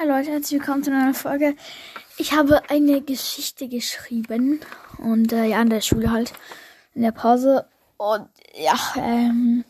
Hi 0.00 0.06
Leute, 0.06 0.30
herzlich 0.30 0.58
willkommen 0.58 0.82
zu 0.82 0.90
einer 0.90 1.12
Folge. 1.12 1.54
Ich 2.16 2.32
habe 2.32 2.70
eine 2.70 3.02
Geschichte 3.02 3.68
geschrieben 3.68 4.60
und 4.96 5.30
äh, 5.30 5.44
ja, 5.44 5.60
an 5.60 5.68
der 5.68 5.82
Schule 5.82 6.10
halt, 6.10 6.32
in 6.94 7.02
der 7.02 7.12
Pause. 7.12 7.66
Und 7.98 8.26
ja, 8.54 8.78
ähm, 8.96 9.62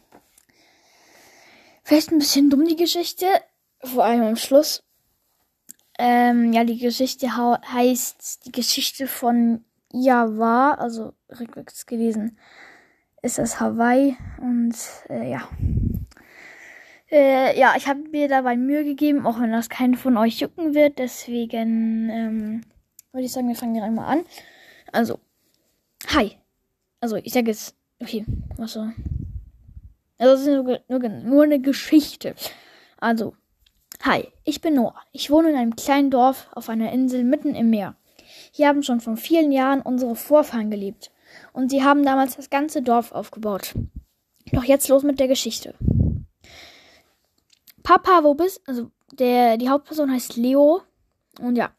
vielleicht 1.83 2.13
ein 2.13 2.21
bisschen 2.21 2.49
dumm 2.49 2.65
die 2.65 2.77
Geschichte, 2.77 3.27
vor 3.83 4.05
allem 4.05 4.23
am 4.23 4.37
Schluss. 4.37 4.85
Ähm, 5.99 6.53
ja, 6.53 6.63
die 6.63 6.79
Geschichte 6.79 7.37
heißt 7.37 8.47
die 8.47 8.53
Geschichte 8.53 9.09
von 9.09 9.65
Java, 9.91 10.75
also 10.75 11.13
rückwärts 11.41 11.87
gelesen 11.87 12.39
ist 13.23 13.39
das 13.39 13.61
Hawaii 13.61 14.17
und 14.39 14.75
äh, 15.09 15.31
ja. 15.31 15.49
Äh, 17.11 17.59
ja, 17.59 17.75
ich 17.77 17.89
habe 17.89 18.01
mir 18.11 18.29
dabei 18.29 18.57
Mühe 18.57 18.85
gegeben, 18.85 19.27
auch 19.27 19.41
wenn 19.41 19.51
das 19.51 19.69
keinen 19.69 19.97
von 19.97 20.17
euch 20.17 20.41
jucken 20.41 20.75
wird. 20.75 20.99
Deswegen 20.99 22.09
ähm, 22.11 22.61
würde 23.13 23.25
ich 23.25 23.33
sagen, 23.33 23.49
wir 23.49 23.57
fangen 23.57 23.75
direkt 23.75 23.95
mal 23.95 24.07
an. 24.07 24.25
Also, 24.93 25.19
hi. 26.15 26.37
Also, 27.01 27.17
ich 27.17 27.33
sage 27.33 27.49
jetzt, 27.49 27.75
okay, 28.01 28.25
was 28.57 28.75
so. 28.75 28.89
Also, 30.19 30.35
es 30.35 30.41
ist 30.41 30.47
nur, 30.47 30.81
nur, 30.89 31.09
nur 31.09 31.43
eine 31.45 31.61
Geschichte. 31.61 32.35
Also, 32.99 33.35
hi, 34.03 34.29
ich 34.45 34.61
bin 34.61 34.75
Noah. 34.75 34.95
Ich 35.13 35.31
wohne 35.31 35.51
in 35.51 35.57
einem 35.57 35.75
kleinen 35.75 36.11
Dorf 36.11 36.49
auf 36.53 36.69
einer 36.69 36.93
Insel 36.93 37.25
mitten 37.25 37.55
im 37.55 37.71
Meer. 37.71 37.97
Hier 38.53 38.69
haben 38.69 38.83
schon 38.83 39.01
vor 39.01 39.17
vielen 39.17 39.51
Jahren 39.51 39.81
unsere 39.81 40.15
Vorfahren 40.15 40.71
gelebt. 40.71 41.11
Und 41.53 41.71
sie 41.71 41.83
haben 41.83 42.05
damals 42.05 42.37
das 42.37 42.51
ganze 42.51 42.83
Dorf 42.83 43.13
aufgebaut. 43.13 43.75
Doch 44.53 44.65
jetzt 44.65 44.89
los 44.89 45.03
mit 45.03 45.19
der 45.19 45.29
Geschichte. 45.29 45.75
Papa, 47.83 48.23
wo 48.23 48.35
bist 48.35 48.59
du? 48.59 48.71
Also, 48.71 48.91
der, 49.13 49.57
die 49.57 49.69
Hauptperson 49.69 50.11
heißt 50.11 50.37
Leo. 50.37 50.83
Und 51.41 51.57
ja. 51.57 51.71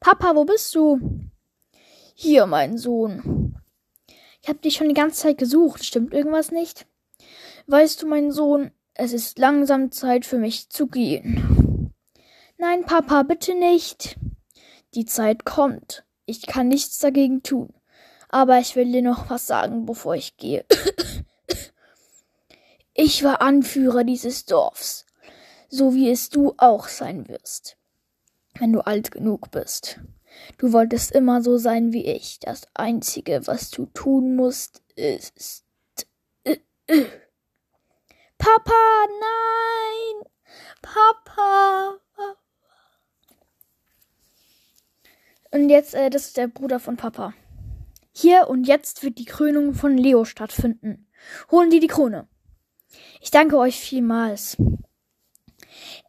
Papa, 0.00 0.34
wo 0.34 0.44
bist 0.44 0.74
du? 0.74 1.00
Hier, 2.14 2.46
mein 2.46 2.78
Sohn. 2.78 3.56
Ich 4.42 4.48
habe 4.48 4.58
dich 4.60 4.76
schon 4.76 4.88
die 4.88 4.94
ganze 4.94 5.22
Zeit 5.22 5.38
gesucht. 5.38 5.84
Stimmt 5.84 6.14
irgendwas 6.14 6.50
nicht? 6.50 6.86
Weißt 7.66 8.02
du, 8.02 8.06
mein 8.06 8.30
Sohn, 8.30 8.70
es 8.94 9.12
ist 9.12 9.38
langsam 9.38 9.90
Zeit 9.90 10.24
für 10.24 10.38
mich 10.38 10.70
zu 10.70 10.86
gehen. 10.86 11.92
Nein, 12.56 12.84
Papa, 12.84 13.22
bitte 13.22 13.54
nicht. 13.54 14.16
Die 14.94 15.04
Zeit 15.04 15.44
kommt. 15.44 16.04
Ich 16.26 16.46
kann 16.46 16.68
nichts 16.68 16.98
dagegen 16.98 17.42
tun. 17.42 17.72
Aber 18.28 18.58
ich 18.58 18.76
will 18.76 18.90
dir 18.90 19.02
noch 19.02 19.30
was 19.30 19.46
sagen, 19.46 19.86
bevor 19.86 20.14
ich 20.14 20.36
gehe. 20.36 20.64
Ich 23.00 23.22
war 23.22 23.42
Anführer 23.42 24.02
dieses 24.02 24.44
Dorfs 24.44 25.06
so 25.68 25.94
wie 25.94 26.10
es 26.10 26.30
du 26.30 26.54
auch 26.56 26.88
sein 26.88 27.28
wirst, 27.28 27.76
wenn 28.58 28.72
du 28.72 28.80
alt 28.80 29.10
genug 29.10 29.50
bist. 29.50 30.00
Du 30.56 30.72
wolltest 30.72 31.12
immer 31.12 31.42
so 31.42 31.58
sein 31.58 31.92
wie 31.92 32.06
ich. 32.06 32.38
Das 32.40 32.66
Einzige, 32.74 33.46
was 33.46 33.70
du 33.70 33.86
tun 33.86 34.36
musst, 34.36 34.82
ist. 34.94 35.64
Papa, 38.38 39.06
nein! 39.20 40.28
Papa! 40.80 41.98
Und 45.50 45.70
jetzt, 45.70 45.94
äh, 45.94 46.10
das 46.10 46.26
ist 46.26 46.36
der 46.36 46.48
Bruder 46.48 46.78
von 46.78 46.96
Papa. 46.96 47.32
Hier 48.12 48.48
und 48.48 48.64
jetzt 48.64 49.02
wird 49.02 49.18
die 49.18 49.24
Krönung 49.24 49.74
von 49.74 49.96
Leo 49.96 50.24
stattfinden. 50.24 51.08
Holen 51.50 51.70
die 51.70 51.80
die 51.80 51.86
Krone. 51.86 52.28
Ich 53.20 53.30
danke 53.30 53.56
euch 53.58 53.78
vielmals. 53.78 54.56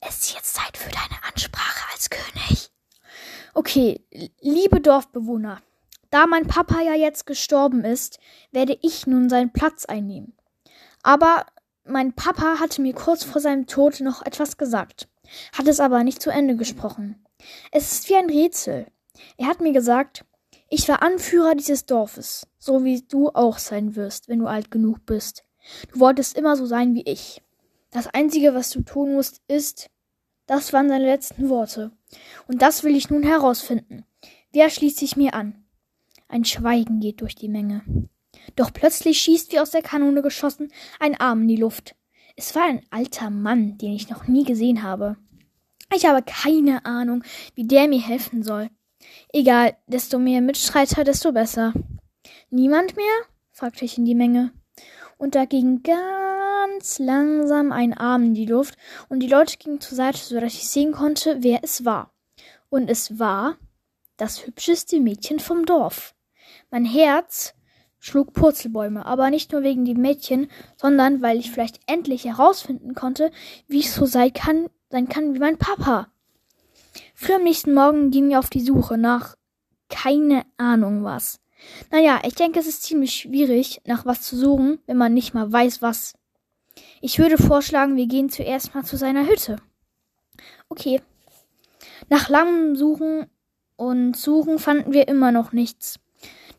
Es 0.01 0.23
ist 0.23 0.33
jetzt 0.33 0.53
Zeit 0.53 0.77
für 0.77 0.89
deine 0.89 1.23
Ansprache 1.27 1.85
als 1.93 2.09
König. 2.09 2.71
Okay, 3.53 4.01
liebe 4.41 4.79
Dorfbewohner, 4.79 5.61
da 6.11 6.27
mein 6.27 6.47
Papa 6.47 6.81
ja 6.81 6.93
jetzt 6.93 7.25
gestorben 7.25 7.83
ist, 7.83 8.19
werde 8.51 8.77
ich 8.81 9.05
nun 9.07 9.29
seinen 9.29 9.51
Platz 9.51 9.85
einnehmen. 9.85 10.33
Aber 11.03 11.45
mein 11.83 12.13
Papa 12.13 12.59
hatte 12.59 12.81
mir 12.81 12.93
kurz 12.93 13.23
vor 13.23 13.41
seinem 13.41 13.67
Tod 13.67 13.99
noch 13.99 14.25
etwas 14.25 14.57
gesagt, 14.57 15.07
hat 15.57 15.67
es 15.67 15.79
aber 15.79 16.03
nicht 16.03 16.21
zu 16.21 16.29
Ende 16.29 16.55
gesprochen. 16.55 17.25
Es 17.71 17.91
ist 17.91 18.09
wie 18.09 18.15
ein 18.15 18.29
Rätsel. 18.29 18.87
Er 19.37 19.47
hat 19.47 19.61
mir 19.61 19.73
gesagt, 19.73 20.25
ich 20.69 20.87
war 20.87 21.01
Anführer 21.01 21.55
dieses 21.55 21.85
Dorfes, 21.85 22.47
so 22.59 22.83
wie 22.83 23.01
du 23.01 23.29
auch 23.29 23.57
sein 23.57 23.95
wirst, 23.95 24.29
wenn 24.29 24.39
du 24.39 24.47
alt 24.47 24.71
genug 24.71 25.05
bist. 25.05 25.43
Du 25.91 25.99
wolltest 25.99 26.37
immer 26.37 26.55
so 26.55 26.65
sein 26.65 26.93
wie 26.93 27.03
ich. 27.03 27.41
Das 27.91 28.07
Einzige, 28.07 28.53
was 28.53 28.69
du 28.69 28.81
tun 28.81 29.13
musst, 29.13 29.41
ist. 29.47 29.89
Das 30.45 30.73
waren 30.73 30.89
seine 30.89 31.05
letzten 31.05 31.49
Worte. 31.49 31.91
Und 32.47 32.61
das 32.61 32.83
will 32.83 32.95
ich 32.95 33.09
nun 33.09 33.23
herausfinden. 33.23 34.05
Wer 34.51 34.69
schließt 34.69 34.97
sich 34.97 35.15
mir 35.15 35.33
an? 35.33 35.63
Ein 36.27 36.45
Schweigen 36.45 36.99
geht 36.99 37.21
durch 37.21 37.35
die 37.35 37.49
Menge. 37.49 37.83
Doch 38.55 38.73
plötzlich 38.73 39.19
schießt 39.19 39.51
wie 39.51 39.59
aus 39.59 39.71
der 39.71 39.81
Kanone 39.81 40.21
geschossen 40.21 40.71
ein 40.99 41.19
Arm 41.19 41.43
in 41.43 41.47
die 41.47 41.55
Luft. 41.55 41.95
Es 42.35 42.55
war 42.55 42.63
ein 42.63 42.81
alter 42.89 43.29
Mann, 43.29 43.77
den 43.77 43.93
ich 43.93 44.09
noch 44.09 44.27
nie 44.27 44.43
gesehen 44.43 44.83
habe. 44.83 45.17
Ich 45.93 46.05
habe 46.05 46.23
keine 46.23 46.85
Ahnung, 46.85 47.23
wie 47.55 47.65
der 47.65 47.87
mir 47.87 48.01
helfen 48.01 48.43
soll. 48.43 48.69
Egal, 49.33 49.75
desto 49.87 50.19
mehr 50.19 50.41
Mitstreiter, 50.41 51.03
desto 51.03 51.31
besser. 51.31 51.73
Niemand 52.49 52.95
mehr? 52.95 53.05
fragte 53.51 53.85
ich 53.85 53.97
in 53.97 54.05
die 54.05 54.15
Menge. 54.15 54.51
Und 55.19 55.35
da 55.35 55.43
ging 55.43 55.83
ganz 55.83 56.97
langsam 56.97 57.73
ein 57.73 57.93
Arm 57.93 58.23
in 58.23 58.33
die 58.33 58.45
Luft 58.45 58.77
und 59.09 59.19
die 59.19 59.27
Leute 59.27 59.57
gingen 59.57 59.81
zur 59.81 59.97
Seite, 59.97 60.17
sodass 60.17 60.53
ich 60.53 60.69
sehen 60.69 60.93
konnte, 60.93 61.39
wer 61.41 61.59
es 61.61 61.83
war. 61.83 62.13
Und 62.69 62.89
es 62.89 63.19
war 63.19 63.57
das 64.15 64.47
hübscheste 64.47 65.01
Mädchen 65.01 65.39
vom 65.39 65.65
Dorf. 65.65 66.15
Mein 66.71 66.85
Herz 66.85 67.53
schlug 67.99 68.31
Purzelbäume, 68.31 69.05
aber 69.05 69.29
nicht 69.29 69.51
nur 69.51 69.61
wegen 69.61 69.83
dem 69.83 69.99
Mädchen, 69.99 70.49
sondern 70.77 71.21
weil 71.21 71.37
ich 71.37 71.51
vielleicht 71.51 71.81
endlich 71.85 72.23
herausfinden 72.23 72.95
konnte, 72.95 73.29
wie 73.67 73.79
ich 73.79 73.91
so 73.91 74.05
sein 74.05 74.31
kann, 74.31 74.69
sein 74.89 75.09
kann 75.09 75.33
wie 75.33 75.39
mein 75.39 75.57
Papa. 75.57 76.07
Früh 77.13 77.33
am 77.33 77.43
nächsten 77.43 77.73
Morgen 77.73 78.09
gingen 78.09 78.29
wir 78.29 78.39
auf 78.39 78.49
die 78.49 78.61
Suche 78.61 78.97
nach 78.97 79.35
keine 79.89 80.45
Ahnung 80.55 81.03
was. 81.03 81.41
Naja, 81.91 82.21
ich 82.25 82.35
denke, 82.35 82.59
es 82.59 82.67
ist 82.67 82.83
ziemlich 82.83 83.11
schwierig, 83.11 83.81
nach 83.85 84.05
was 84.05 84.21
zu 84.21 84.37
suchen, 84.37 84.79
wenn 84.85 84.97
man 84.97 85.13
nicht 85.13 85.33
mal 85.33 85.51
weiß, 85.51 85.81
was. 85.81 86.13
Ich 87.01 87.19
würde 87.19 87.37
vorschlagen, 87.37 87.95
wir 87.95 88.07
gehen 88.07 88.29
zuerst 88.29 88.73
mal 88.73 88.83
zu 88.83 88.97
seiner 88.97 89.27
Hütte. 89.27 89.57
Okay. 90.69 91.01
Nach 92.09 92.29
langem 92.29 92.75
Suchen 92.75 93.27
und 93.75 94.15
Suchen 94.15 94.59
fanden 94.59 94.93
wir 94.93 95.07
immer 95.07 95.31
noch 95.31 95.51
nichts. 95.51 95.99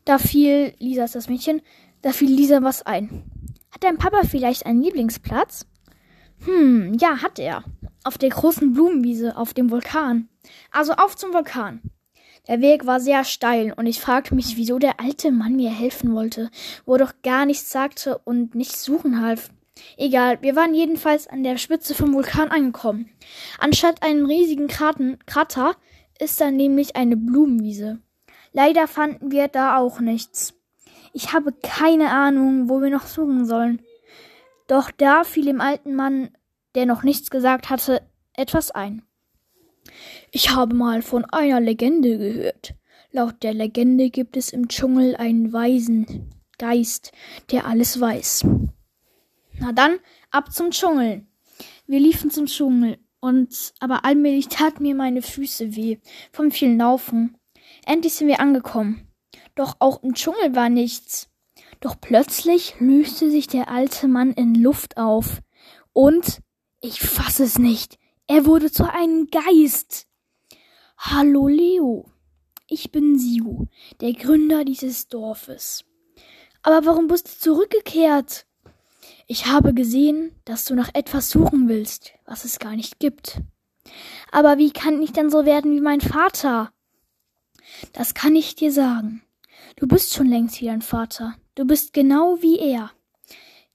Da 0.05 0.17
fiel, 0.17 0.73
Lisa 0.79 1.03
ist 1.03 1.15
das 1.15 1.29
Mädchen, 1.29 1.61
da 2.01 2.11
fiel 2.11 2.31
Lisa 2.31 2.63
was 2.63 2.83
ein. 2.85 3.23
Hat 3.71 3.83
dein 3.83 3.97
Papa 3.97 4.23
vielleicht 4.23 4.65
einen 4.65 4.81
Lieblingsplatz? 4.81 5.65
Hm, 6.45 6.95
ja, 6.99 7.21
hat 7.21 7.37
er. 7.39 7.63
Auf 8.03 8.17
der 8.17 8.29
großen 8.29 8.73
Blumenwiese, 8.73 9.37
auf 9.37 9.53
dem 9.53 9.69
Vulkan. 9.69 10.27
Also 10.71 10.93
auf 10.93 11.15
zum 11.15 11.33
Vulkan. 11.33 11.81
Der 12.47 12.59
Weg 12.59 12.85
war 12.87 12.99
sehr 12.99 13.23
steil 13.23 13.73
und 13.75 13.85
ich 13.85 14.01
fragte 14.01 14.33
mich, 14.33 14.57
wieso 14.57 14.79
der 14.79 14.99
alte 14.99 15.31
Mann 15.31 15.55
mir 15.55 15.69
helfen 15.69 16.15
wollte, 16.15 16.49
wo 16.85 16.93
er 16.93 16.99
doch 16.99 17.13
gar 17.23 17.45
nichts 17.45 17.69
sagte 17.69 18.17
und 18.19 18.55
nichts 18.55 18.83
suchen 18.83 19.21
half. 19.21 19.49
Egal, 19.97 20.41
wir 20.41 20.55
waren 20.55 20.73
jedenfalls 20.73 21.27
an 21.27 21.43
der 21.43 21.57
Spitze 21.57 21.93
vom 21.93 22.13
Vulkan 22.13 22.49
angekommen. 22.49 23.09
Anstatt 23.59 24.03
einen 24.03 24.25
riesigen 24.25 24.67
Kraten, 24.67 25.17
Krater 25.25 25.75
ist 26.19 26.41
da 26.41 26.51
nämlich 26.51 26.95
eine 26.95 27.15
Blumenwiese. 27.15 27.99
Leider 28.53 28.87
fanden 28.87 29.31
wir 29.31 29.47
da 29.47 29.77
auch 29.77 29.99
nichts. 29.99 30.53
Ich 31.13 31.33
habe 31.33 31.53
keine 31.63 32.09
Ahnung, 32.09 32.69
wo 32.69 32.81
wir 32.81 32.89
noch 32.89 33.05
suchen 33.05 33.45
sollen. 33.45 33.81
Doch 34.67 34.91
da 34.91 35.23
fiel 35.23 35.45
dem 35.45 35.61
alten 35.61 35.95
Mann, 35.95 36.29
der 36.75 36.85
noch 36.85 37.03
nichts 37.03 37.29
gesagt 37.29 37.69
hatte, 37.69 38.01
etwas 38.33 38.71
ein. 38.71 39.03
Ich 40.31 40.51
habe 40.51 40.75
mal 40.75 41.01
von 41.01 41.25
einer 41.25 41.59
Legende 41.59 42.17
gehört. 42.17 42.75
Laut 43.11 43.43
der 43.43 43.53
Legende 43.53 44.09
gibt 44.09 44.37
es 44.37 44.51
im 44.51 44.67
Dschungel 44.67 45.15
einen 45.15 45.51
weisen 45.51 46.29
Geist, 46.57 47.11
der 47.51 47.65
alles 47.65 47.99
weiß. 47.99 48.45
Na 49.59 49.71
dann, 49.73 49.99
ab 50.29 50.53
zum 50.53 50.71
Dschungel. 50.71 51.25
Wir 51.87 51.99
liefen 51.99 52.31
zum 52.31 52.45
Dschungel, 52.45 52.97
und 53.21 53.73
aber 53.79 54.03
allmählich 54.03 54.47
taten 54.47 54.83
mir 54.83 54.95
meine 54.95 55.21
Füße 55.21 55.75
weh 55.75 55.99
vom 56.31 56.51
vielen 56.51 56.77
Laufen. 56.77 57.37
Endlich 57.85 58.13
sind 58.15 58.27
wir 58.27 58.39
angekommen. 58.39 59.07
Doch 59.55 59.75
auch 59.79 60.01
im 60.03 60.15
Dschungel 60.15 60.55
war 60.55 60.69
nichts. 60.69 61.29
Doch 61.79 61.99
plötzlich 62.01 62.75
löste 62.79 63.29
sich 63.29 63.47
der 63.47 63.69
alte 63.69 64.07
Mann 64.07 64.33
in 64.33 64.55
Luft 64.55 64.97
auf. 64.97 65.41
Und 65.93 66.41
ich 66.81 66.99
fass 66.99 67.39
es 67.39 67.59
nicht. 67.59 67.99
Er 68.33 68.45
wurde 68.45 68.71
zu 68.71 68.89
einem 68.89 69.27
Geist. 69.27 70.07
Hallo 70.97 71.49
Leo. 71.49 72.05
Ich 72.65 72.89
bin 72.89 73.19
Siu, 73.19 73.65
der 73.99 74.13
Gründer 74.13 74.63
dieses 74.63 75.09
Dorfes. 75.09 75.83
Aber 76.61 76.85
warum 76.85 77.09
bist 77.09 77.27
du 77.27 77.39
zurückgekehrt? 77.39 78.45
Ich 79.27 79.47
habe 79.47 79.73
gesehen, 79.73 80.33
dass 80.45 80.63
du 80.63 80.75
nach 80.75 80.91
etwas 80.93 81.29
suchen 81.29 81.67
willst, 81.67 82.13
was 82.23 82.45
es 82.45 82.57
gar 82.57 82.77
nicht 82.77 82.99
gibt. 82.99 83.41
Aber 84.31 84.57
wie 84.57 84.71
kann 84.71 85.01
ich 85.01 85.11
denn 85.11 85.29
so 85.29 85.43
werden 85.43 85.75
wie 85.75 85.81
mein 85.81 85.99
Vater? 85.99 86.71
Das 87.91 88.13
kann 88.13 88.37
ich 88.37 88.55
dir 88.55 88.71
sagen. 88.71 89.23
Du 89.75 89.87
bist 89.87 90.13
schon 90.13 90.27
längst 90.27 90.61
wie 90.61 90.67
dein 90.67 90.81
Vater. 90.81 91.35
Du 91.55 91.65
bist 91.65 91.91
genau 91.91 92.41
wie 92.41 92.59
er. 92.59 92.91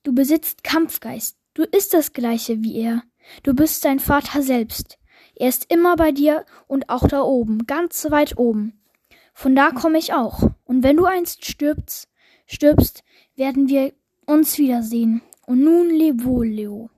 Du 0.02 0.14
besitzt 0.14 0.64
Kampfgeist. 0.64 1.36
Du 1.52 1.64
isst 1.64 1.92
das 1.92 2.14
gleiche 2.14 2.62
wie 2.62 2.76
er. 2.76 3.02
Du 3.42 3.54
bist 3.54 3.84
dein 3.84 3.98
Vater 4.00 4.42
selbst. 4.42 4.98
Er 5.34 5.48
ist 5.48 5.70
immer 5.70 5.96
bei 5.96 6.12
dir 6.12 6.44
und 6.66 6.88
auch 6.88 7.06
da 7.06 7.22
oben, 7.22 7.66
ganz 7.66 8.06
weit 8.10 8.38
oben. 8.38 8.80
Von 9.34 9.54
da 9.54 9.70
komme 9.70 9.98
ich 9.98 10.14
auch. 10.14 10.50
Und 10.64 10.82
wenn 10.82 10.96
du 10.96 11.04
einst 11.04 11.44
stirbst, 11.44 12.08
stirbst, 12.46 13.04
werden 13.34 13.68
wir 13.68 13.92
uns 14.24 14.56
wiedersehen. 14.56 15.20
Und 15.46 15.62
nun 15.62 15.90
leb 15.90 16.24
wohl, 16.24 16.46
Leo. 16.46 16.90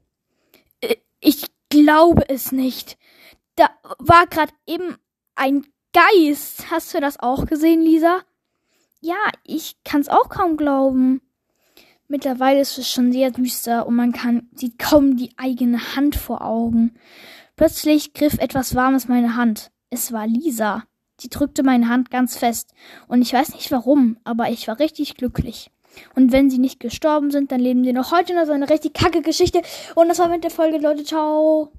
Äh, 0.81 0.97
ich 1.21 1.47
glaube 1.69 2.29
es 2.29 2.53
nicht. 2.53 2.97
Da 3.57 3.71
war 3.99 4.27
gerade 4.27 4.53
eben 4.67 4.97
ein 5.35 5.67
Geist. 5.93 6.71
Hast 6.71 6.95
du 6.95 7.01
das 7.01 7.19
auch 7.19 7.47
gesehen, 7.47 7.83
Lisa? 7.83 8.23
Ja, 9.01 9.17
ich 9.45 9.77
kann's 9.85 10.09
auch 10.09 10.29
kaum 10.29 10.57
glauben. 10.57 11.21
Mittlerweile 12.09 12.61
ist 12.61 12.79
es 12.79 12.91
schon 12.91 13.13
sehr 13.13 13.31
düster 13.31 13.87
und 13.87 13.95
man 13.95 14.13
kann, 14.13 14.49
sieht 14.55 14.79
kaum 14.79 15.17
die 15.17 15.31
eigene 15.37 15.95
Hand 15.95 16.17
vor 16.17 16.43
Augen. 16.43 16.95
Plötzlich 17.55 18.15
griff 18.15 18.39
etwas 18.39 18.75
Warmes 18.75 19.09
meine 19.09 19.37
Hand. 19.37 19.71
Es 19.91 20.11
war 20.11 20.27
Lisa. 20.27 20.85
Sie 21.21 21.29
drückte 21.29 21.63
meine 21.63 21.89
Hand 21.89 22.11
ganz 22.11 22.39
fest. 22.39 22.73
Und 23.09 23.21
ich 23.21 23.33
weiß 23.33 23.53
nicht 23.55 23.71
warum, 23.73 24.17
aber 24.25 24.49
ich 24.51 24.69
war 24.69 24.79
richtig 24.79 25.17
glücklich. 25.17 25.71
Und 26.15 26.33
wenn 26.33 26.49
sie 26.49 26.59
nicht 26.59 26.81
gestorben 26.81 27.31
sind, 27.31 27.53
dann 27.53 27.61
leben 27.61 27.85
sie 27.85 27.93
noch 27.93 28.13
heute 28.13 28.35
noch 28.35 28.47
so 28.47 28.53
eine 28.53 28.71
richtig 28.71 28.95
kacke 28.95 29.21
Geschichte. 29.21 29.61
Und 29.95 30.09
das 30.09 30.19
war 30.19 30.29
mit 30.29 30.45
der 30.45 30.51
Folge, 30.51 30.79
Leute. 30.79 31.05
Ciao. 31.05 31.73